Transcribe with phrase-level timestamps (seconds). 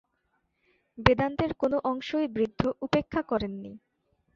[0.97, 3.71] বেদান্তের কোন অংশই বৃদ্ধ উপেক্ষা করেননি।